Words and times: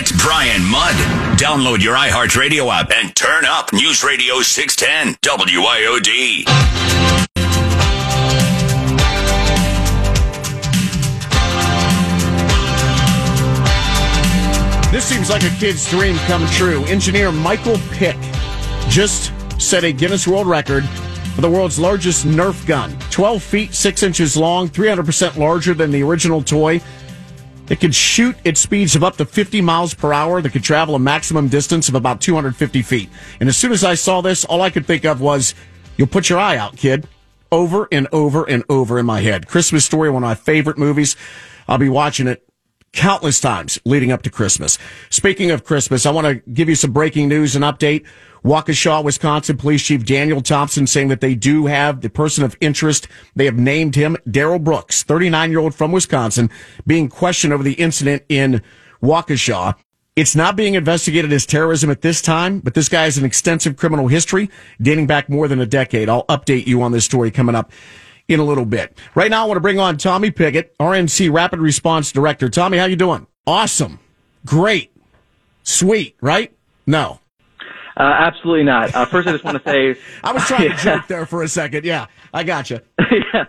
Get 0.00 0.16
Brian 0.18 0.64
Mudd. 0.64 0.94
Download 1.38 1.82
your 1.82 1.94
iHeartRadio 1.94 2.72
app 2.72 2.90
and 2.90 3.14
turn 3.14 3.44
up 3.44 3.70
News 3.70 4.02
Radio 4.02 4.40
610 4.40 5.16
WIOD. 5.22 6.44
This 14.90 15.04
seems 15.04 15.28
like 15.28 15.42
a 15.42 15.50
kid's 15.58 15.90
dream 15.90 16.16
come 16.20 16.46
true. 16.46 16.82
Engineer 16.86 17.30
Michael 17.30 17.76
Pick 17.90 18.16
just 18.88 19.34
set 19.60 19.84
a 19.84 19.92
Guinness 19.92 20.26
World 20.26 20.46
Record 20.46 20.88
for 21.34 21.42
the 21.42 21.50
world's 21.50 21.78
largest 21.78 22.24
Nerf 22.24 22.66
gun. 22.66 22.96
12 23.10 23.42
feet, 23.42 23.74
6 23.74 24.02
inches 24.02 24.34
long, 24.34 24.70
300% 24.70 25.36
larger 25.36 25.74
than 25.74 25.90
the 25.90 26.02
original 26.02 26.42
toy. 26.42 26.80
It 27.70 27.78
could 27.80 27.94
shoot 27.94 28.36
at 28.44 28.58
speeds 28.58 28.96
of 28.96 29.04
up 29.04 29.16
to 29.16 29.24
50 29.24 29.60
miles 29.60 29.94
per 29.94 30.12
hour. 30.12 30.42
That 30.42 30.50
could 30.50 30.64
travel 30.64 30.96
a 30.96 30.98
maximum 30.98 31.48
distance 31.48 31.88
of 31.88 31.94
about 31.94 32.20
250 32.20 32.82
feet. 32.82 33.08
And 33.38 33.48
as 33.48 33.56
soon 33.56 33.70
as 33.70 33.84
I 33.84 33.94
saw 33.94 34.20
this, 34.20 34.44
all 34.44 34.60
I 34.60 34.70
could 34.70 34.86
think 34.86 35.04
of 35.04 35.20
was, 35.20 35.54
you'll 35.96 36.08
put 36.08 36.28
your 36.28 36.40
eye 36.40 36.56
out, 36.56 36.76
kid. 36.76 37.06
Over 37.52 37.88
and 37.92 38.08
over 38.12 38.44
and 38.44 38.64
over 38.68 38.98
in 38.98 39.06
my 39.06 39.20
head. 39.20 39.46
Christmas 39.46 39.84
Story, 39.84 40.10
one 40.10 40.24
of 40.24 40.28
my 40.28 40.34
favorite 40.34 40.78
movies. 40.78 41.16
I'll 41.68 41.78
be 41.78 41.88
watching 41.88 42.26
it 42.26 42.44
countless 42.92 43.40
times 43.40 43.78
leading 43.84 44.12
up 44.12 44.22
to 44.22 44.30
Christmas. 44.30 44.78
Speaking 45.10 45.50
of 45.50 45.64
Christmas, 45.64 46.06
I 46.06 46.10
want 46.10 46.26
to 46.26 46.50
give 46.50 46.68
you 46.68 46.74
some 46.74 46.92
breaking 46.92 47.28
news 47.28 47.54
and 47.54 47.64
update. 47.64 48.04
Waukesha, 48.44 49.04
Wisconsin 49.04 49.56
Police 49.56 49.82
Chief 49.82 50.04
Daniel 50.04 50.40
Thompson 50.40 50.86
saying 50.86 51.08
that 51.08 51.20
they 51.20 51.34
do 51.34 51.66
have 51.66 52.00
the 52.00 52.08
person 52.08 52.42
of 52.42 52.56
interest. 52.60 53.06
They 53.36 53.44
have 53.44 53.58
named 53.58 53.94
him 53.94 54.16
Darrell 54.30 54.58
Brooks, 54.58 55.02
39 55.02 55.50
year 55.50 55.60
old 55.60 55.74
from 55.74 55.92
Wisconsin, 55.92 56.50
being 56.86 57.08
questioned 57.08 57.52
over 57.52 57.62
the 57.62 57.74
incident 57.74 58.22
in 58.28 58.62
Waukesha. 59.02 59.76
It's 60.16 60.34
not 60.34 60.56
being 60.56 60.74
investigated 60.74 61.32
as 61.32 61.46
terrorism 61.46 61.90
at 61.90 62.02
this 62.02 62.20
time, 62.20 62.60
but 62.60 62.74
this 62.74 62.88
guy 62.88 63.04
has 63.04 63.16
an 63.16 63.24
extensive 63.24 63.76
criminal 63.76 64.08
history 64.08 64.50
dating 64.80 65.06
back 65.06 65.28
more 65.28 65.46
than 65.46 65.60
a 65.60 65.66
decade. 65.66 66.08
I'll 66.08 66.26
update 66.26 66.66
you 66.66 66.82
on 66.82 66.92
this 66.92 67.04
story 67.04 67.30
coming 67.30 67.54
up 67.54 67.72
in 68.30 68.40
a 68.40 68.44
little 68.44 68.64
bit. 68.64 68.96
Right 69.14 69.30
now, 69.30 69.44
I 69.44 69.46
want 69.46 69.56
to 69.56 69.60
bring 69.60 69.78
on 69.78 69.96
Tommy 69.96 70.30
Pigott, 70.30 70.70
RNC 70.78 71.32
Rapid 71.32 71.58
Response 71.58 72.12
Director. 72.12 72.48
Tommy, 72.48 72.78
how 72.78 72.84
you 72.84 72.96
doing? 72.96 73.26
Awesome. 73.46 73.98
Great. 74.46 74.92
Sweet, 75.62 76.16
right? 76.20 76.54
No. 76.86 77.20
Uh, 77.96 78.02
absolutely 78.02 78.64
not. 78.64 78.94
Uh, 78.94 79.04
first, 79.06 79.28
I 79.28 79.32
just 79.32 79.44
want 79.44 79.62
to 79.62 79.70
say 79.70 80.00
I 80.24 80.32
was 80.32 80.44
trying 80.46 80.70
to 80.70 80.76
joke 80.82 81.06
there 81.06 81.26
for 81.26 81.42
a 81.42 81.48
second. 81.48 81.84
Yeah, 81.84 82.06
I 82.32 82.44
got 82.44 82.70
you. 82.70 82.80
yeah, 83.34 83.44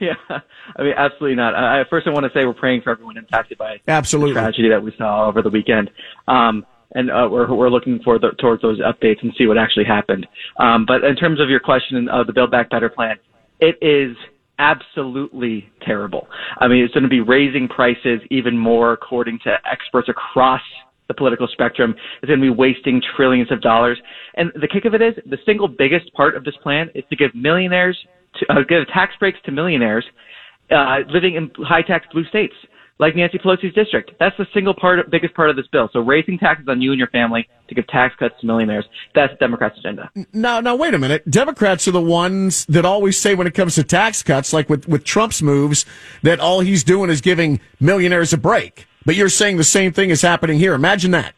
yeah. 0.00 0.38
I 0.76 0.82
mean, 0.82 0.94
absolutely 0.96 1.36
not. 1.36 1.54
Uh, 1.54 1.84
first, 1.90 2.06
I 2.06 2.10
want 2.10 2.24
to 2.24 2.30
say 2.38 2.44
we're 2.44 2.54
praying 2.54 2.82
for 2.82 2.90
everyone 2.90 3.16
impacted 3.16 3.58
by 3.58 3.80
absolutely 3.88 4.34
the 4.34 4.40
tragedy 4.40 4.68
that 4.68 4.82
we 4.82 4.94
saw 4.96 5.26
over 5.26 5.42
the 5.42 5.50
weekend. 5.50 5.90
Um, 6.28 6.66
and 6.94 7.10
uh, 7.10 7.28
we're 7.30 7.52
we're 7.52 7.68
looking 7.68 8.00
for 8.04 8.18
the, 8.18 8.30
towards 8.40 8.62
those 8.62 8.80
updates 8.80 9.22
and 9.22 9.32
see 9.36 9.46
what 9.46 9.58
actually 9.58 9.84
happened. 9.84 10.26
Um, 10.58 10.86
but 10.86 11.02
in 11.04 11.16
terms 11.16 11.40
of 11.40 11.50
your 11.50 11.60
question 11.60 12.08
of 12.08 12.26
the 12.26 12.32
Build 12.32 12.50
Back 12.50 12.70
Better 12.70 12.88
plan, 12.88 13.16
it 13.60 13.76
is 13.80 14.16
absolutely 14.58 15.68
terrible. 15.82 16.28
I 16.58 16.68
mean, 16.68 16.82
it's 16.84 16.94
going 16.94 17.04
to 17.04 17.10
be 17.10 17.20
raising 17.20 17.68
prices 17.68 18.20
even 18.30 18.56
more, 18.56 18.92
according 18.92 19.38
to 19.44 19.56
experts 19.70 20.08
across 20.08 20.62
the 21.08 21.14
political 21.14 21.46
spectrum. 21.46 21.94
It's 22.22 22.28
going 22.28 22.40
to 22.40 22.44
be 22.44 22.50
wasting 22.50 23.02
trillions 23.16 23.52
of 23.52 23.60
dollars. 23.60 23.98
And 24.34 24.50
the 24.60 24.68
kick 24.68 24.84
of 24.86 24.94
it 24.94 25.02
is, 25.02 25.14
the 25.26 25.38
single 25.44 25.68
biggest 25.68 26.12
part 26.14 26.36
of 26.36 26.44
this 26.44 26.54
plan 26.62 26.88
is 26.94 27.04
to 27.10 27.16
give 27.16 27.34
millionaires, 27.34 27.96
to, 28.40 28.52
uh, 28.52 28.62
give 28.68 28.86
tax 28.88 29.12
breaks 29.20 29.38
to 29.44 29.52
millionaires 29.52 30.04
uh, 30.70 30.98
living 31.08 31.36
in 31.36 31.50
high 31.64 31.82
tax 31.82 32.06
blue 32.12 32.24
states 32.26 32.54
like 32.98 33.14
Nancy 33.14 33.38
Pelosi's 33.38 33.74
district. 33.74 34.12
That's 34.18 34.36
the 34.38 34.46
single 34.54 34.74
part, 34.74 35.10
biggest 35.10 35.34
part 35.34 35.50
of 35.50 35.56
this 35.56 35.66
bill. 35.70 35.88
So 35.92 36.00
raising 36.00 36.38
taxes 36.38 36.66
on 36.68 36.80
you 36.80 36.92
and 36.92 36.98
your 36.98 37.08
family 37.08 37.46
to 37.68 37.74
give 37.74 37.86
tax 37.88 38.14
cuts 38.18 38.34
to 38.40 38.46
millionaires. 38.46 38.86
That's 39.14 39.32
the 39.34 39.38
Democrats' 39.38 39.78
agenda. 39.78 40.10
Now, 40.32 40.60
now, 40.60 40.76
wait 40.76 40.94
a 40.94 40.98
minute. 40.98 41.28
Democrats 41.30 41.86
are 41.86 41.92
the 41.92 42.00
ones 42.00 42.64
that 42.66 42.84
always 42.84 43.18
say 43.18 43.34
when 43.34 43.46
it 43.46 43.54
comes 43.54 43.74
to 43.74 43.84
tax 43.84 44.22
cuts, 44.22 44.52
like 44.52 44.70
with, 44.70 44.88
with 44.88 45.04
Trump's 45.04 45.42
moves, 45.42 45.84
that 46.22 46.40
all 46.40 46.60
he's 46.60 46.84
doing 46.84 47.10
is 47.10 47.20
giving 47.20 47.60
millionaires 47.80 48.32
a 48.32 48.38
break. 48.38 48.86
But 49.04 49.14
you're 49.14 49.28
saying 49.28 49.56
the 49.56 49.64
same 49.64 49.92
thing 49.92 50.10
is 50.10 50.22
happening 50.22 50.58
here. 50.58 50.74
Imagine 50.74 51.10
that. 51.12 51.34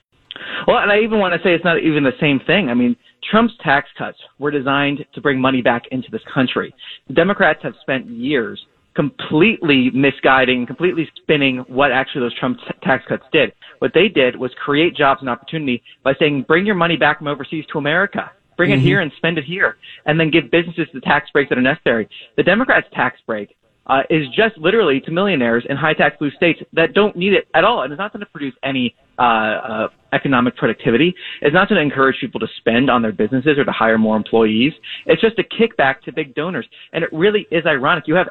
Well, 0.66 0.78
and 0.78 0.92
I 0.92 0.98
even 0.98 1.18
want 1.18 1.34
to 1.34 1.40
say 1.42 1.54
it's 1.54 1.64
not 1.64 1.78
even 1.78 2.04
the 2.04 2.12
same 2.20 2.40
thing. 2.46 2.68
I 2.68 2.74
mean, 2.74 2.94
Trump's 3.30 3.54
tax 3.62 3.88
cuts 3.96 4.18
were 4.38 4.50
designed 4.50 5.04
to 5.14 5.20
bring 5.20 5.40
money 5.40 5.62
back 5.62 5.84
into 5.90 6.08
this 6.10 6.22
country. 6.32 6.74
The 7.08 7.14
Democrats 7.14 7.60
have 7.62 7.74
spent 7.80 8.06
years 8.06 8.64
completely 8.98 9.90
misguiding, 9.94 10.66
completely 10.66 11.08
spinning 11.22 11.58
what 11.68 11.92
actually 11.92 12.20
those 12.22 12.36
Trump 12.36 12.58
t- 12.58 12.74
tax 12.82 13.04
cuts 13.08 13.22
did. 13.30 13.52
What 13.78 13.92
they 13.94 14.08
did 14.08 14.34
was 14.34 14.50
create 14.64 14.96
jobs 14.96 15.20
and 15.20 15.30
opportunity 15.30 15.84
by 16.02 16.14
saying, 16.18 16.46
bring 16.48 16.66
your 16.66 16.74
money 16.74 16.96
back 16.96 17.18
from 17.18 17.28
overseas 17.28 17.64
to 17.70 17.78
America. 17.78 18.32
Bring 18.56 18.70
mm-hmm. 18.70 18.80
it 18.80 18.82
here 18.82 19.00
and 19.00 19.12
spend 19.16 19.38
it 19.38 19.44
here. 19.44 19.76
And 20.06 20.18
then 20.18 20.32
give 20.32 20.50
businesses 20.50 20.88
the 20.92 21.00
tax 21.00 21.30
breaks 21.30 21.48
that 21.50 21.58
are 21.58 21.62
necessary. 21.62 22.08
The 22.36 22.42
Democrats' 22.42 22.88
tax 22.92 23.20
break 23.24 23.54
uh, 23.86 24.02
is 24.10 24.26
just 24.34 24.58
literally 24.58 25.00
to 25.02 25.12
millionaires 25.12 25.64
in 25.70 25.76
high 25.76 25.94
tax 25.94 26.16
blue 26.18 26.32
states 26.32 26.58
that 26.72 26.92
don't 26.92 27.14
need 27.14 27.34
it 27.34 27.46
at 27.54 27.62
all. 27.62 27.82
And 27.82 27.92
it's 27.92 28.00
not 28.00 28.12
going 28.12 28.26
to 28.26 28.26
produce 28.26 28.54
any 28.64 28.96
uh, 29.16 29.22
uh, 29.22 29.88
economic 30.12 30.56
productivity. 30.56 31.14
It's 31.40 31.54
not 31.54 31.68
going 31.68 31.78
to 31.78 31.82
encourage 31.82 32.16
people 32.20 32.40
to 32.40 32.48
spend 32.56 32.90
on 32.90 33.00
their 33.00 33.12
businesses 33.12 33.58
or 33.58 33.64
to 33.64 33.70
hire 33.70 33.96
more 33.96 34.16
employees. 34.16 34.72
It's 35.06 35.22
just 35.22 35.38
a 35.38 35.44
kickback 35.44 36.00
to 36.02 36.12
big 36.12 36.34
donors. 36.34 36.66
And 36.92 37.04
it 37.04 37.10
really 37.12 37.46
is 37.52 37.64
ironic. 37.64 38.08
You 38.08 38.16
have 38.16 38.30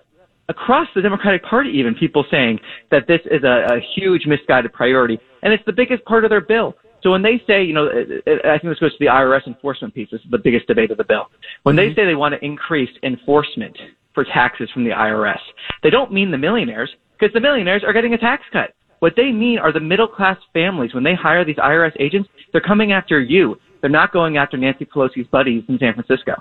across 0.50 0.88
the 0.96 1.02
Democratic 1.02 1.44
Party, 1.44 1.72
even 1.76 1.96
people 1.96 2.26
saying 2.32 2.60
that 2.92 3.08
this 3.08 3.22
is 3.26 3.44
a, 3.44 3.76
a 3.76 3.80
huge 3.96 4.26
misguided 4.26 4.74
priority, 4.74 5.20
and 5.44 5.54
it's 5.54 5.64
the 5.66 5.74
biggest 5.74 6.04
part 6.06 6.24
of 6.24 6.30
their 6.30 6.42
bill. 6.42 6.76
So 7.04 7.12
when 7.12 7.22
they 7.22 7.42
say, 7.46 7.64
you 7.64 7.74
know, 7.74 7.88
I 7.88 8.58
think 8.58 8.64
this 8.64 8.80
goes 8.80 8.92
to 8.92 8.98
the 9.00 9.06
IRS 9.06 9.46
enforcement 9.46 9.94
piece. 9.94 10.10
This 10.12 10.22
is 10.22 10.32
the 10.32 10.38
biggest 10.38 10.68
debate 10.68 10.92
of 10.92 10.98
the 10.98 11.04
bill. 11.04 11.28
When 11.64 11.76
mm-hmm. 11.76 11.90
they 11.90 11.96
say 11.96 12.06
they 12.06 12.16
want 12.16 12.34
to 12.34 12.44
increase 12.44 12.90
enforcement 13.04 13.78
for 14.14 14.24
taxes 14.26 14.70
from 14.74 14.84
the 14.84 14.92
IRS, 14.92 15.40
they 15.84 15.90
don't 15.90 16.12
mean 16.12 16.32
the 16.32 16.38
millionaires 16.38 16.90
because 17.20 17.34
the 17.34 17.40
millionaires 17.40 17.84
are 17.86 17.94
getting 17.94 18.14
a 18.14 18.18
tax 18.18 18.44
cut. 18.52 18.74
What 19.00 19.14
they 19.16 19.32
mean 19.32 19.60
are 19.60 19.72
the 19.72 19.80
middle 19.80 20.08
class 20.08 20.38
families. 20.54 20.94
When 20.94 21.04
they 21.04 21.14
hire 21.14 21.46
these 21.46 21.58
IRS 21.58 21.94
agents, 22.00 22.30
they're 22.52 22.62
coming 22.62 22.92
after 22.92 23.22
you. 23.22 23.58
They're 23.82 23.92
not 23.92 24.12
going 24.12 24.38
after 24.38 24.58
Nancy 24.58 24.86
Pelosi's 24.86 25.28
buddies 25.28 25.64
in 25.70 25.78
San 25.78 25.94
Francisco. 25.94 26.34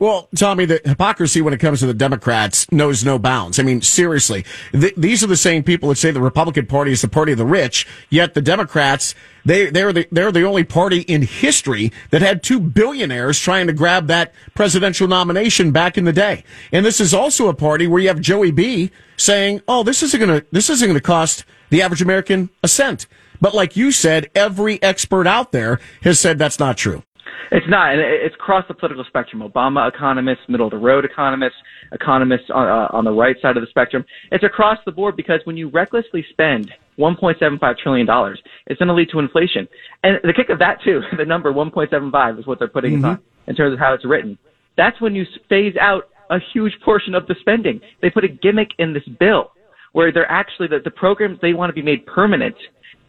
Well, 0.00 0.28
Tommy, 0.36 0.64
the 0.64 0.80
hypocrisy 0.84 1.42
when 1.42 1.52
it 1.52 1.58
comes 1.58 1.80
to 1.80 1.86
the 1.86 1.94
Democrats 1.94 2.70
knows 2.70 3.04
no 3.04 3.18
bounds. 3.18 3.58
I 3.58 3.64
mean, 3.64 3.82
seriously, 3.82 4.44
th- 4.72 4.94
these 4.96 5.24
are 5.24 5.26
the 5.26 5.36
same 5.36 5.64
people 5.64 5.88
that 5.88 5.96
say 5.96 6.12
the 6.12 6.20
Republican 6.20 6.66
Party 6.66 6.92
is 6.92 7.02
the 7.02 7.08
party 7.08 7.32
of 7.32 7.38
the 7.38 7.44
rich, 7.44 7.84
yet 8.08 8.34
the 8.34 8.40
Democrats, 8.40 9.16
they, 9.44 9.70
they're 9.70 9.92
the, 9.92 10.06
they're 10.12 10.30
the 10.30 10.44
only 10.44 10.62
party 10.62 11.00
in 11.00 11.22
history 11.22 11.92
that 12.10 12.22
had 12.22 12.44
two 12.44 12.60
billionaires 12.60 13.40
trying 13.40 13.66
to 13.66 13.72
grab 13.72 14.06
that 14.06 14.32
presidential 14.54 15.08
nomination 15.08 15.72
back 15.72 15.98
in 15.98 16.04
the 16.04 16.12
day. 16.12 16.44
And 16.70 16.86
this 16.86 17.00
is 17.00 17.12
also 17.12 17.48
a 17.48 17.54
party 17.54 17.88
where 17.88 18.00
you 18.00 18.08
have 18.08 18.20
Joey 18.20 18.52
B 18.52 18.92
saying, 19.16 19.62
oh, 19.66 19.82
this 19.82 20.04
isn't 20.04 20.20
gonna, 20.20 20.44
this 20.52 20.70
isn't 20.70 20.86
gonna 20.86 21.00
cost 21.00 21.44
the 21.70 21.82
average 21.82 22.02
American 22.02 22.50
a 22.62 22.68
cent. 22.68 23.08
But 23.40 23.54
like 23.54 23.76
you 23.76 23.90
said, 23.90 24.30
every 24.34 24.80
expert 24.82 25.26
out 25.26 25.50
there 25.50 25.80
has 26.02 26.20
said 26.20 26.38
that's 26.38 26.58
not 26.58 26.76
true. 26.76 27.02
It's 27.50 27.66
not, 27.68 27.92
and 27.92 28.00
it's 28.00 28.34
across 28.34 28.64
the 28.68 28.74
political 28.74 29.04
spectrum. 29.04 29.42
Obama 29.42 29.88
economists, 29.88 30.42
middle 30.48 30.66
of 30.66 30.72
the 30.72 30.78
road 30.78 31.04
economists, 31.04 31.56
economists 31.92 32.50
on, 32.52 32.66
uh, 32.66 32.88
on 32.96 33.04
the 33.04 33.12
right 33.12 33.36
side 33.40 33.56
of 33.56 33.62
the 33.62 33.68
spectrum. 33.68 34.04
It's 34.30 34.44
across 34.44 34.78
the 34.84 34.92
board 34.92 35.16
because 35.16 35.40
when 35.44 35.56
you 35.56 35.68
recklessly 35.68 36.24
spend 36.30 36.70
1.75 36.98 37.78
trillion 37.78 38.06
dollars, 38.06 38.40
it's 38.66 38.78
going 38.78 38.88
to 38.88 38.94
lead 38.94 39.08
to 39.10 39.18
inflation. 39.18 39.68
And 40.02 40.18
the 40.22 40.32
kick 40.32 40.50
of 40.50 40.58
that 40.58 40.78
too, 40.84 41.00
the 41.16 41.24
number 41.24 41.52
1.75 41.52 42.38
is 42.38 42.46
what 42.46 42.58
they're 42.58 42.68
putting 42.68 43.00
mm-hmm. 43.00 43.50
in 43.50 43.56
terms 43.56 43.72
of 43.72 43.78
how 43.78 43.94
it's 43.94 44.04
written. 44.04 44.38
That's 44.76 45.00
when 45.00 45.14
you 45.14 45.24
phase 45.48 45.74
out 45.80 46.04
a 46.30 46.38
huge 46.52 46.74
portion 46.84 47.14
of 47.14 47.26
the 47.26 47.34
spending. 47.40 47.80
They 48.02 48.10
put 48.10 48.24
a 48.24 48.28
gimmick 48.28 48.70
in 48.78 48.92
this 48.92 49.06
bill 49.18 49.52
where 49.92 50.12
they're 50.12 50.30
actually 50.30 50.68
the, 50.68 50.78
the 50.84 50.90
programs 50.90 51.38
they 51.40 51.54
want 51.54 51.70
to 51.70 51.74
be 51.74 51.82
made 51.82 52.04
permanent. 52.06 52.54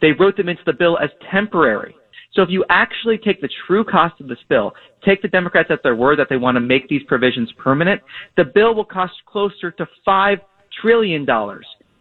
They 0.00 0.12
wrote 0.12 0.36
them 0.36 0.48
into 0.48 0.62
the 0.64 0.72
bill 0.72 0.98
as 0.98 1.10
temporary. 1.30 1.94
So 2.34 2.42
if 2.42 2.48
you 2.48 2.64
actually 2.70 3.18
take 3.18 3.40
the 3.40 3.48
true 3.66 3.84
cost 3.84 4.20
of 4.20 4.28
this 4.28 4.38
bill, 4.48 4.72
take 5.04 5.20
the 5.22 5.28
Democrats 5.28 5.68
at 5.70 5.82
their 5.82 5.96
word 5.96 6.18
that 6.18 6.28
they 6.28 6.36
want 6.36 6.56
to 6.56 6.60
make 6.60 6.88
these 6.88 7.02
provisions 7.08 7.50
permanent, 7.58 8.00
the 8.36 8.44
bill 8.44 8.74
will 8.74 8.84
cost 8.84 9.14
closer 9.26 9.70
to 9.72 9.86
$5 10.06 10.40
trillion, 10.80 11.26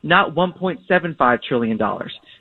not 0.03 0.35
$1.75 0.35 1.43
trillion. 1.43 1.79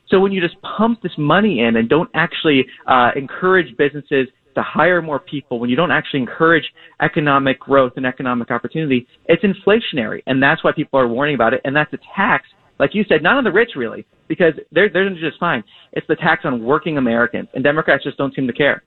So 0.09 0.21
when 0.21 0.33
you 0.33 0.41
just 0.41 0.61
pump 0.63 1.03
this 1.03 1.13
money 1.17 1.61
in 1.61 1.77
and 1.77 1.89
don't 1.89 2.11
actually 2.15 2.67
uh, 2.87 3.11
encourage 3.17 3.75
businesses 3.77 4.29
to 4.55 4.63
hire 4.63 5.01
more 5.01 5.19
people, 5.19 5.59
when 5.59 5.71
you 5.71 5.77
don't 5.77 5.91
actually 5.91 6.21
encourage 6.21 6.65
economic 7.01 7.59
growth 7.61 7.93
and 7.97 8.05
economic 8.05 8.51
opportunity, 8.51 9.07
it's 9.27 9.43
inflationary. 9.43 10.23
And 10.27 10.43
that's 10.43 10.63
why 10.63 10.73
people 10.73 10.99
are 11.01 11.09
warning 11.09 11.35
about 11.35 11.55
it. 11.55 11.63
And 11.65 11.75
that's 11.75 11.93
a 11.95 11.99
tax 12.15 12.47
like 12.79 12.95
you 12.95 13.05
said, 13.09 13.23
not 13.23 13.37
on 13.37 13.45
the 13.45 13.53
rich 13.53 13.71
really, 13.77 14.07
because 14.29 14.55
they're 14.71 14.89
they're 14.89 15.09
just 15.11 15.39
fine. 15.41 15.65
It's 15.93 16.07
the 16.07 16.17
tax 16.17 16.45
on 16.45 16.65
working 16.65 16.99
Americans, 16.99 17.49
and 17.55 17.65
Democrats 17.65 18.05
just 18.05 18.19
don't 18.19 18.35
seem 18.35 18.47
to 18.47 18.53
care. 18.53 18.83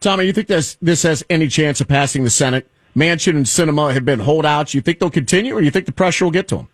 Tommy, 0.00 0.24
you 0.24 0.32
think 0.32 0.48
this 0.48 0.76
this 0.80 1.02
has 1.02 1.24
any 1.28 1.48
chance 1.48 1.80
of 1.80 1.88
passing 1.88 2.24
the 2.24 2.30
Senate? 2.30 2.70
Manchin 2.96 3.36
and 3.36 3.46
Sinema 3.46 3.92
have 3.92 4.04
been 4.04 4.18
holdouts. 4.18 4.74
You 4.74 4.80
think 4.80 4.98
they'll 4.98 5.10
continue, 5.10 5.54
or 5.54 5.62
you 5.62 5.70
think 5.70 5.86
the 5.86 5.92
pressure 5.92 6.24
will 6.24 6.32
get 6.32 6.48
to 6.48 6.56
them? 6.56 6.68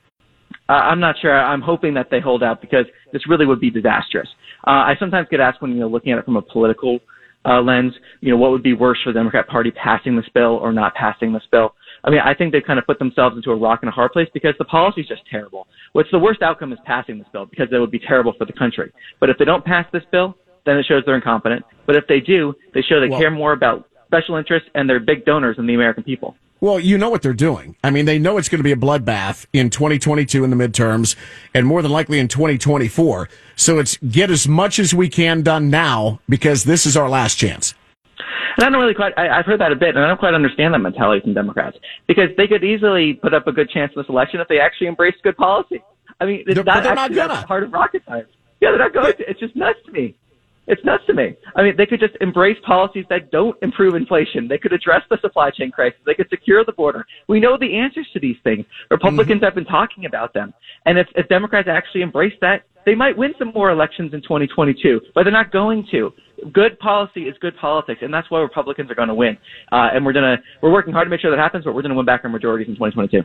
Uh, 0.68 0.72
I'm 0.72 1.00
not 1.00 1.16
sure. 1.20 1.38
I'm 1.38 1.60
hoping 1.60 1.94
that 1.94 2.08
they 2.10 2.20
hold 2.20 2.42
out 2.42 2.60
because 2.60 2.86
this 3.12 3.28
really 3.28 3.46
would 3.46 3.60
be 3.60 3.70
disastrous. 3.70 4.28
Uh, 4.66 4.70
I 4.70 4.94
sometimes 4.98 5.28
get 5.30 5.40
asked 5.40 5.60
when 5.62 5.72
you 5.72 5.80
know 5.80 5.88
looking 5.88 6.12
at 6.12 6.18
it 6.18 6.24
from 6.24 6.36
a 6.36 6.42
political 6.42 7.00
uh, 7.46 7.60
lens, 7.60 7.92
you 8.20 8.30
know, 8.30 8.36
what 8.36 8.50
would 8.50 8.62
be 8.62 8.72
worse 8.72 8.98
for 9.04 9.12
the 9.12 9.18
Democrat 9.18 9.46
Party 9.46 9.70
passing 9.70 10.16
this 10.16 10.28
bill 10.34 10.56
or 10.56 10.72
not 10.72 10.94
passing 10.94 11.32
this 11.32 11.44
bill? 11.50 11.74
I 12.06 12.10
mean, 12.10 12.20
I 12.20 12.34
think 12.34 12.52
they've 12.52 12.64
kind 12.64 12.78
of 12.78 12.86
put 12.86 13.00
themselves 13.00 13.36
into 13.36 13.50
a 13.50 13.56
rock 13.56 13.80
and 13.82 13.88
a 13.88 13.92
hard 13.92 14.12
place 14.12 14.28
because 14.32 14.54
the 14.58 14.64
policy 14.64 15.00
is 15.00 15.08
just 15.08 15.22
terrible. 15.28 15.66
What's 15.92 16.10
the 16.12 16.20
worst 16.20 16.40
outcome 16.40 16.72
is 16.72 16.78
passing 16.84 17.18
this 17.18 17.26
bill 17.32 17.46
because 17.46 17.66
it 17.72 17.78
would 17.78 17.90
be 17.90 17.98
terrible 17.98 18.32
for 18.38 18.44
the 18.44 18.52
country. 18.52 18.92
But 19.18 19.28
if 19.28 19.38
they 19.38 19.44
don't 19.44 19.64
pass 19.64 19.86
this 19.92 20.04
bill, 20.12 20.36
then 20.64 20.76
it 20.76 20.86
shows 20.86 21.02
they're 21.04 21.16
incompetent. 21.16 21.64
But 21.84 21.96
if 21.96 22.06
they 22.08 22.20
do, 22.20 22.54
they 22.74 22.82
show 22.82 23.00
they 23.00 23.08
well, 23.08 23.18
care 23.18 23.30
more 23.30 23.52
about 23.52 23.88
special 24.06 24.36
interests 24.36 24.68
and 24.74 24.88
they're 24.88 25.00
big 25.00 25.24
donors 25.24 25.56
than 25.56 25.66
the 25.66 25.74
American 25.74 26.04
people. 26.04 26.36
Well, 26.60 26.80
you 26.80 26.96
know 26.96 27.10
what 27.10 27.22
they're 27.22 27.34
doing. 27.34 27.76
I 27.84 27.90
mean, 27.90 28.06
they 28.06 28.18
know 28.18 28.38
it's 28.38 28.48
going 28.48 28.60
to 28.60 28.64
be 28.64 28.72
a 28.72 28.76
bloodbath 28.76 29.46
in 29.52 29.68
2022 29.68 30.42
in 30.42 30.50
the 30.50 30.56
midterms 30.56 31.14
and 31.54 31.66
more 31.66 31.82
than 31.82 31.90
likely 31.90 32.18
in 32.18 32.28
2024. 32.28 33.28
So 33.56 33.78
it's 33.78 33.96
get 33.98 34.30
as 34.30 34.48
much 34.48 34.78
as 34.78 34.94
we 34.94 35.08
can 35.08 35.42
done 35.42 35.70
now 35.70 36.20
because 36.28 36.64
this 36.64 36.86
is 36.86 36.96
our 36.96 37.10
last 37.10 37.34
chance. 37.34 37.74
And 38.56 38.64
I 38.64 38.70
don't 38.70 38.80
really 38.80 38.94
quite, 38.94 39.12
I, 39.18 39.28
I've 39.28 39.44
heard 39.44 39.60
that 39.60 39.72
a 39.72 39.76
bit, 39.76 39.96
and 39.96 40.04
I 40.04 40.08
don't 40.08 40.18
quite 40.18 40.34
understand 40.34 40.72
that 40.74 40.78
mentality 40.78 41.20
from 41.20 41.34
Democrats 41.34 41.76
because 42.06 42.30
they 42.36 42.46
could 42.46 42.64
easily 42.64 43.14
put 43.14 43.34
up 43.34 43.46
a 43.46 43.52
good 43.52 43.68
chance 43.70 43.92
in 43.94 44.00
this 44.00 44.08
election 44.08 44.40
if 44.40 44.48
they 44.48 44.60
actually 44.60 44.86
embrace 44.86 45.14
good 45.22 45.36
policy. 45.36 45.82
I 46.20 46.24
mean, 46.24 46.44
it's 46.46 46.54
they're, 46.54 46.64
not 46.64 46.82
they're 46.82 46.92
actually 46.92 47.16
not 47.16 47.28
gonna. 47.28 47.46
part 47.46 47.62
of 47.62 47.72
rocket 47.72 48.02
science. 48.06 48.28
Yeah, 48.60 48.70
they're 48.70 48.78
not 48.78 48.94
going 48.94 49.12
to. 49.12 49.30
It's 49.30 49.40
just 49.40 49.54
nuts 49.54 49.78
to 49.84 49.92
me. 49.92 50.16
It's 50.68 50.84
nuts 50.84 51.04
to 51.06 51.14
me. 51.14 51.36
I 51.54 51.62
mean, 51.62 51.76
they 51.76 51.86
could 51.86 52.00
just 52.00 52.14
embrace 52.20 52.56
policies 52.66 53.04
that 53.08 53.30
don't 53.30 53.56
improve 53.62 53.94
inflation. 53.94 54.48
They 54.48 54.58
could 54.58 54.72
address 54.72 55.02
the 55.08 55.18
supply 55.20 55.50
chain 55.50 55.70
crisis. 55.70 56.00
They 56.04 56.14
could 56.14 56.28
secure 56.28 56.64
the 56.64 56.72
border. 56.72 57.06
We 57.28 57.38
know 57.38 57.56
the 57.56 57.76
answers 57.76 58.08
to 58.14 58.20
these 58.20 58.36
things. 58.42 58.64
Republicans 58.90 59.36
mm-hmm. 59.36 59.44
have 59.44 59.54
been 59.54 59.64
talking 59.64 60.06
about 60.06 60.34
them. 60.34 60.52
And 60.84 60.98
if, 60.98 61.06
if 61.14 61.28
Democrats 61.28 61.68
actually 61.70 62.02
embrace 62.02 62.32
that, 62.40 62.62
they 62.84 62.96
might 62.96 63.16
win 63.16 63.34
some 63.38 63.52
more 63.54 63.70
elections 63.70 64.12
in 64.12 64.22
2022, 64.22 65.00
but 65.14 65.22
they're 65.22 65.32
not 65.32 65.52
going 65.52 65.86
to. 65.92 66.12
Good 66.52 66.78
policy 66.78 67.22
is 67.22 67.34
good 67.40 67.56
politics, 67.56 68.00
and 68.02 68.12
that's 68.12 68.30
why 68.30 68.40
Republicans 68.40 68.90
are 68.90 68.94
going 68.94 69.08
to 69.08 69.14
win. 69.14 69.38
Uh, 69.72 69.88
and 69.92 70.04
we're 70.04 70.12
gonna 70.12 70.36
we're 70.62 70.72
working 70.72 70.92
hard 70.92 71.06
to 71.06 71.10
make 71.10 71.20
sure 71.20 71.30
that 71.30 71.40
happens, 71.40 71.64
but 71.64 71.74
we're 71.74 71.82
going 71.82 71.90
to 71.90 71.96
win 71.96 72.06
back 72.06 72.22
our 72.24 72.30
majorities 72.30 72.68
in 72.68 72.74
2022. 72.74 73.22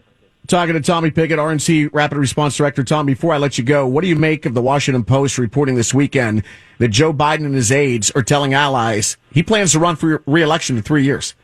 Talking 0.48 0.74
to 0.74 0.82
Tommy 0.82 1.12
Pigott, 1.12 1.38
RNC 1.38 1.90
Rapid 1.94 2.18
Response 2.18 2.58
Director. 2.58 2.84
Tom, 2.84 3.06
before 3.06 3.34
I 3.34 3.38
let 3.38 3.58
you 3.58 3.64
go, 3.64 3.86
what 3.86 4.02
do 4.02 4.08
you 4.08 4.16
make 4.16 4.46
of 4.46 4.54
the 4.54 4.62
Washington 4.62 5.04
Post 5.04 5.38
reporting 5.38 5.76
this 5.76 5.94
weekend 5.94 6.44
that 6.80 6.88
Joe 6.88 7.14
Biden 7.14 7.46
and 7.46 7.54
his 7.54 7.72
aides 7.72 8.10
are 8.12 8.24
telling 8.24 8.54
allies 8.54 9.18
he 9.32 9.44
plans 9.44 9.74
to 9.74 9.80
run 9.80 9.96
for 9.96 10.24
re-election 10.26 10.78
in 10.78 10.84
three 10.84 11.04
years? 11.04 11.36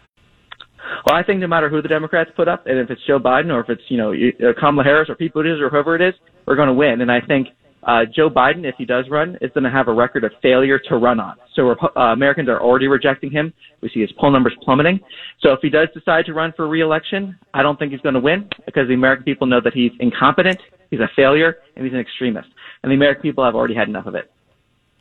Well, 1.06 1.16
I 1.16 1.24
think 1.24 1.40
no 1.40 1.48
matter 1.48 1.69
who 1.69 1.81
the 1.81 1.88
Democrats 1.88 2.31
put 2.36 2.48
up, 2.48 2.66
and 2.66 2.80
if 2.80 2.90
it's 2.90 3.02
Joe 3.06 3.19
Biden 3.19 3.52
or 3.52 3.60
if 3.60 3.69
it's 3.69 3.84
you 3.88 3.98
know 3.98 4.14
Kamala 4.60 4.84
Harris 4.84 5.10
or 5.10 5.16
Pete 5.16 5.34
Buttigieg 5.34 5.62
or 5.62 5.69
whoever 5.69 5.96
it 5.96 6.02
is, 6.02 6.16
we're 6.46 6.56
going 6.56 6.68
to 6.68 6.74
win. 6.74 7.02
And 7.02 7.12
I 7.12 7.22
think 7.22 7.50
uh, 7.83 8.01
Joe 8.13 8.29
Biden, 8.29 8.65
if 8.65 8.75
he 8.77 8.85
does 8.85 9.06
run, 9.09 9.38
is 9.41 9.51
going 9.53 9.63
to 9.63 9.69
have 9.69 9.88
a 9.88 9.94
record 9.94 10.24
of 10.24 10.31
failure 10.41 10.79
to 10.89 10.97
run 10.97 11.19
on. 11.19 11.35
So 11.56 11.71
uh, 11.71 12.00
Americans 12.00 12.50
are 12.50 12.62
already 12.62 12.88
rejecting 12.88 13.31
him. 13.31 13.53
We 13.81 13.89
see 13.94 14.01
his 14.01 14.12
poll 14.19 14.31
numbers 14.31 14.53
plummeting. 14.63 15.00
So 15.41 15.53
if 15.53 15.59
he 15.62 15.69
does 15.69 15.88
decide 15.94 16.25
to 16.25 16.33
run 16.33 16.53
for 16.56 16.68
reelection, 16.68 17.38
I 17.53 17.62
don't 17.62 17.77
think 17.77 17.91
he's 17.91 18.01
going 18.01 18.15
to 18.15 18.19
win 18.19 18.50
because 18.65 18.88
the 18.88 18.94
American 18.94 19.24
people 19.24 19.47
know 19.47 19.62
that 19.63 19.74
he's 19.74 19.91
incompetent, 20.00 20.59
he's 20.89 21.00
a 21.00 21.09
failure, 21.15 21.57
and 21.75 21.85
he's 21.85 21.94
an 21.94 22.00
extremist. 22.00 22.50
And 22.83 22.91
the 22.91 22.95
American 22.95 23.21
people 23.21 23.44
have 23.45 23.56
already 23.56 23.75
had 23.75 23.88
enough 23.88 24.06
of 24.06 24.15
it. 24.15 24.31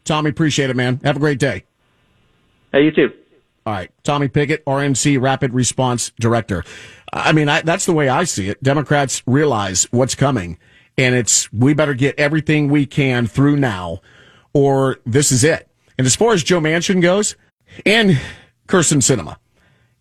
Tommy, 0.05 0.31
appreciate 0.31 0.71
it, 0.71 0.77
man. 0.77 1.01
Have 1.03 1.17
a 1.17 1.21
great 1.21 1.39
day. 1.39 1.65
Hey, 2.73 2.85
you 2.85 2.93
too. 2.93 3.09
All 3.65 3.73
right. 3.73 3.91
Tommy 4.05 4.29
Pigott, 4.29 4.63
RNC 4.65 5.21
Rapid 5.21 5.53
Response 5.53 6.13
Director. 6.21 6.63
I 7.13 7.33
mean, 7.33 7.49
I, 7.49 7.63
that's 7.63 7.85
the 7.85 7.93
way 7.93 8.09
I 8.09 8.23
see 8.25 8.49
it. 8.49 8.63
Democrats 8.63 9.23
realize 9.27 9.89
what's 9.91 10.15
coming 10.15 10.59
and 10.99 11.15
it's 11.15 11.53
we 11.53 11.75
better 11.75 11.95
get 11.95 12.19
everything 12.19 12.69
we 12.69 12.87
can 12.87 13.27
through 13.27 13.57
now, 13.57 14.01
or 14.53 14.99
this 15.05 15.33
is 15.33 15.45
it. 15.45 15.69
And 15.99 16.07
as 16.07 16.17
far 16.17 16.33
as 16.33 16.43
Joe 16.43 16.61
Manchin 16.61 17.01
goes, 17.01 17.37
and 17.85 18.21
Kyrsten 18.69 18.99
Sinema, 18.99 19.37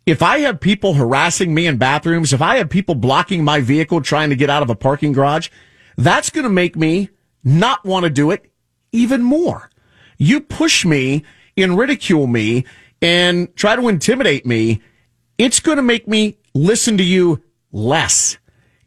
if 0.06 0.22
I 0.22 0.40
have 0.40 0.60
people 0.60 0.94
harassing 0.94 1.54
me 1.54 1.68
in 1.68 1.78
bathrooms, 1.78 2.32
if 2.32 2.42
I 2.42 2.58
have 2.58 2.70
people 2.70 2.96
blocking 2.96 3.44
my 3.44 3.60
vehicle 3.62 4.02
trying 4.02 4.30
to 4.30 4.36
get 4.36 4.50
out 4.50 4.64
of 4.64 4.70
a 4.70 4.76
parking 4.76 5.14
garage, 5.14 5.50
that's 5.98 6.30
going 6.30 6.44
to 6.44 6.50
make 6.50 6.76
me 6.76 7.10
not 7.44 7.84
want 7.86 8.04
to 8.04 8.10
do 8.10 8.32
it 8.32 8.52
even 8.92 9.24
more. 9.24 9.70
You 10.18 10.42
push 10.42 10.86
me 10.86 11.24
and 11.58 11.78
ridicule 11.78 12.28
me 12.28 12.66
and 13.02 13.54
try 13.56 13.76
to 13.76 13.88
intimidate 13.88 14.46
me. 14.46 14.82
It's 15.38 15.60
going 15.60 15.78
to 15.78 15.84
make 15.84 16.08
me 16.08 16.38
listen 16.54 16.98
to 16.98 17.04
you 17.04 17.44
less. 17.72 18.38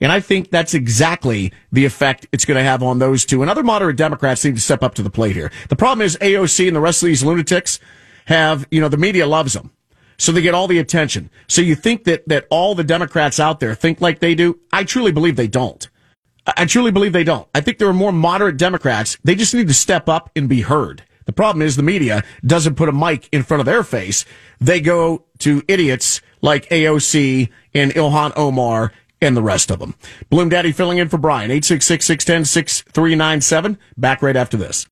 And 0.01 0.13
I 0.13 0.21
think 0.21 0.51
that's 0.51 0.75
exactly 0.75 1.53
the 1.73 1.85
effect 1.85 2.27
it's 2.33 2.45
going 2.45 2.59
to 2.59 2.65
have 2.65 2.83
on 2.83 2.99
those 2.99 3.25
two. 3.25 3.43
And 3.43 3.51
other 3.51 3.63
moderate 3.63 3.97
Democrats 3.97 4.45
need 4.45 4.55
to 4.55 4.61
step 4.61 4.83
up 4.83 4.95
to 4.95 5.03
the 5.03 5.11
plate 5.11 5.35
here. 5.35 5.51
The 5.69 5.77
problem 5.77 6.05
is 6.05 6.17
AOC 6.21 6.69
and 6.69 6.77
the 6.77 6.81
rest 6.81 7.03
of 7.03 7.09
these 7.09 7.25
lunatics 7.25 7.81
have, 8.27 8.67
you 8.71 8.81
know, 8.81 8.89
the 8.89 8.97
media 8.97 9.27
loves 9.27 9.55
them. 9.55 9.73
So 10.19 10.33
they 10.33 10.43
get 10.43 10.55
all 10.55 10.67
the 10.67 10.79
attention. 10.79 11.31
So 11.47 11.63
you 11.63 11.75
think 11.75 12.05
that, 12.05 12.29
that 12.29 12.47
all 12.51 12.75
the 12.75 12.85
Democrats 12.85 13.39
out 13.39 13.61
there 13.61 13.75
think 13.75 14.01
like 14.01 14.19
they 14.19 14.35
do? 14.35 14.59
I 14.73 14.85
truly 14.85 15.13
believe 15.13 15.37
they 15.37 15.47
don't. 15.47 15.89
I 16.57 16.65
truly 16.65 16.91
believe 16.91 17.13
they 17.13 17.25
don't. 17.25 17.47
I 17.55 17.61
think 17.61 17.79
there 17.79 17.89
are 17.89 17.95
more 17.95 18.13
moderate 18.13 18.57
Democrats. 18.57 19.19
They 19.23 19.35
just 19.35 19.55
need 19.55 19.69
to 19.69 19.75
step 19.75 20.09
up 20.09 20.31
and 20.35 20.49
be 20.49 20.63
heard. 20.63 21.05
The 21.27 21.33
problem 21.33 21.61
is 21.61 21.77
the 21.77 21.83
media 21.83 22.25
doesn't 22.45 22.77
put 22.77 22.89
a 22.89 22.93
mic 22.93 23.29
in 23.33 23.43
front 23.43 23.61
of 23.61 23.67
their 23.67 23.85
face. 23.85 24.25
They 24.61 24.81
go 24.81 25.27
to 25.41 25.63
idiots 25.69 26.23
like 26.41 26.69
AOC 26.71 27.51
and 27.75 27.93
Ilhan 27.93 28.33
Omar 28.35 28.93
and 29.21 29.37
the 29.37 29.43
rest 29.43 29.71
of 29.71 29.79
them. 29.79 29.95
Bloomdaddy 30.31 30.73
filling 30.73 30.99
in 30.99 31.09
for 31.09 31.19
Brian, 31.19 31.51
866 31.51 32.07
610 32.07 32.45
6397. 32.45 33.79
Back 33.97 34.23
right 34.23 34.37
after 34.37 34.57
this. 34.57 34.87